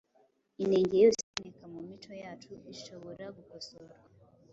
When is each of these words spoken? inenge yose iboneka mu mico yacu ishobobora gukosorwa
inenge 0.63 0.95
yose 1.03 1.21
iboneka 1.27 1.65
mu 1.73 1.79
mico 1.89 2.11
yacu 2.23 2.51
ishobobora 2.73 3.25
gukosorwa 3.37 3.97